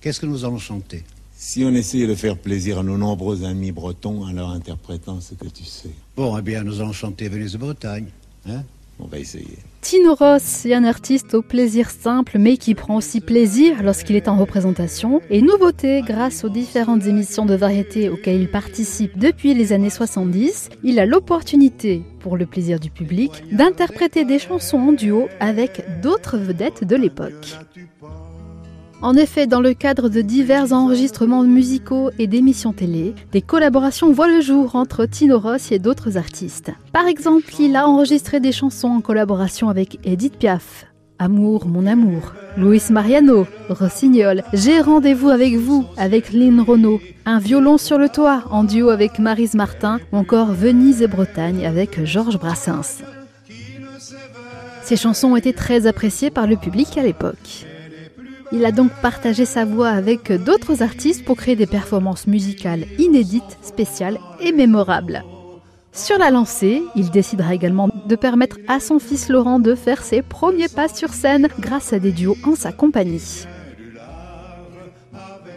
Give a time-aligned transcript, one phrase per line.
[0.00, 1.04] Qu'est-ce que nous allons chanter
[1.36, 5.34] Si on essayait de faire plaisir à nos nombreux amis bretons en leur interprétant ce
[5.34, 5.90] que tu sais.
[6.16, 8.06] Bon, eh bien, nous allons chanter Venise de Bretagne.
[8.48, 8.62] Hein
[8.98, 9.58] On va essayer.
[9.82, 14.28] Tino Ross est un artiste au plaisir simple, mais qui prend aussi plaisir lorsqu'il est
[14.28, 15.20] en représentation.
[15.28, 20.70] Et nouveauté, grâce aux différentes émissions de variété auxquelles il participe depuis les années 70,
[20.82, 26.38] il a l'opportunité, pour le plaisir du public, d'interpréter des chansons en duo avec d'autres
[26.38, 27.58] vedettes de l'époque.
[29.02, 34.28] En effet, dans le cadre de divers enregistrements musicaux et d'émissions télé, des collaborations voient
[34.28, 36.70] le jour entre Tino Ross et d'autres artistes.
[36.92, 40.86] Par exemple, il a enregistré des chansons en collaboration avec Edith Piaf,
[41.18, 47.78] Amour, mon amour, Luis Mariano, Rossignol, J'ai rendez-vous avec vous avec Lynn Renault, Un violon
[47.78, 52.38] sur le toit en duo avec Marise Martin ou encore Venise et Bretagne avec Georges
[52.38, 53.02] Brassens.
[54.82, 57.64] Ces chansons ont été très appréciées par le public à l'époque.
[58.52, 63.58] Il a donc partagé sa voix avec d'autres artistes pour créer des performances musicales inédites,
[63.62, 65.22] spéciales et mémorables.
[65.92, 70.22] Sur la lancée, il décidera également de permettre à son fils Laurent de faire ses
[70.22, 73.46] premiers pas sur scène grâce à des duos en sa compagnie.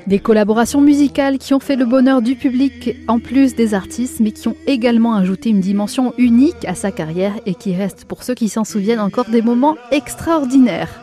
[0.06, 4.32] Des collaborations musicales qui ont fait le bonheur du public en plus des artistes, mais
[4.32, 8.36] qui ont également ajouté une dimension unique à sa carrière et qui restent pour ceux
[8.36, 11.03] qui s'en souviennent encore des moments extraordinaires.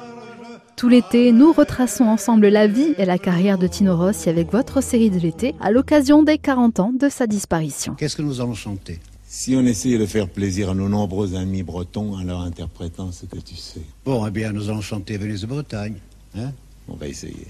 [0.81, 4.83] Tout l'été, nous retraçons ensemble la vie et la carrière de Tino Rossi avec votre
[4.83, 7.95] série de l'été à l'occasion des 40 ans de sa disparition.
[7.97, 8.99] Qu'est-ce que nous allons chanter?
[9.27, 13.27] Si on essayait de faire plaisir à nos nombreux amis bretons en leur interprétant ce
[13.27, 13.83] que tu sais.
[14.07, 15.97] Bon, eh bien, nous allons chanter Venise de Bretagne.
[16.35, 16.53] Hein?
[16.89, 17.49] On va essayer.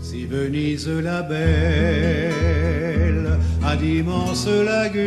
[0.00, 2.30] Si Venise la belle
[3.62, 5.04] a d'immenses lagunes,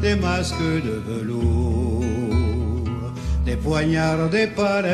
[0.00, 1.83] des masques de velours,
[3.54, 4.92] des poignards, des palais.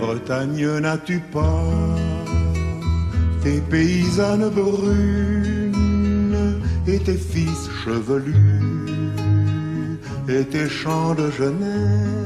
[0.00, 1.96] Bretagne, n'as-tu pas
[3.42, 5.72] tes paysannes brunes
[6.86, 8.34] et tes fils chevelus
[10.28, 12.24] et tes champs de jeunesse?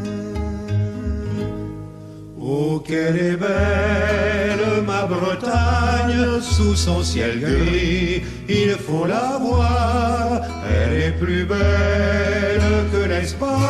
[2.41, 10.41] Oh, quelle est belle ma Bretagne sous son ciel gris, il faut la voir,
[10.73, 13.68] elle est plus belle que l'Espagne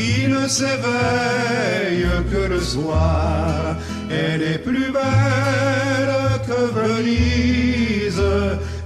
[0.00, 3.76] qui ne s'éveille que le soir,
[4.10, 6.14] elle est plus belle
[6.46, 8.22] que Venise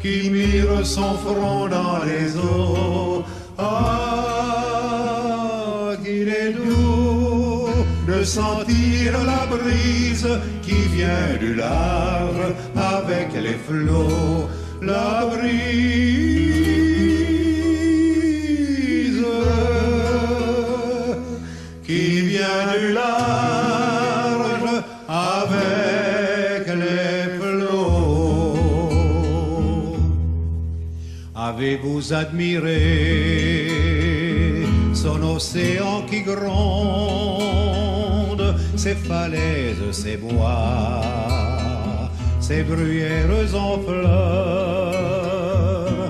[0.02, 3.24] qui mire son front dans les eaux.
[3.58, 4.72] Ah,
[6.04, 7.68] qu'il est doux
[8.08, 10.28] de sentir la brise
[10.62, 12.46] qui vient du large
[12.94, 14.48] avec les flots.
[14.82, 16.03] La brise
[31.74, 33.72] Avez-vous admiré
[34.94, 36.44] son océan qui gronde,
[38.76, 41.02] ses falaises, ses bois,
[42.38, 44.92] ses bruyères en fleurs,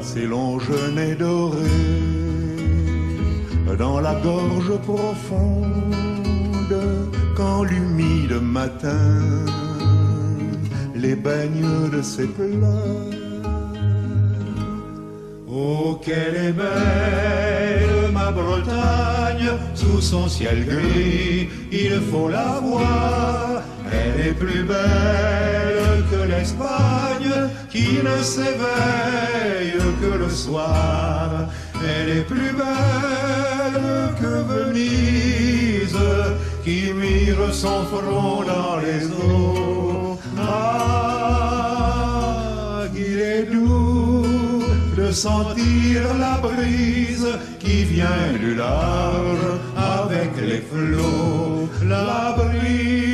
[0.03, 1.57] Ces longs genêts dorés
[3.79, 5.95] dans la gorge profonde
[7.35, 9.47] quand l'humide matin
[10.95, 13.34] les baigne de ses pleurs.
[15.57, 23.63] Oh, quelle est belle ma Bretagne sous son ciel gris, il faut la voir.
[23.93, 31.49] Elle est plus belle que l'Espagne qui ne s'éveille que le soir.
[31.87, 35.97] Elle est plus belle que Venise
[36.65, 40.19] qui mire son front dans les eaux.
[40.37, 40.94] Ah,
[45.15, 47.29] sentir la brise
[47.61, 51.69] qui vient du large avec les flots.
[51.89, 53.14] La brise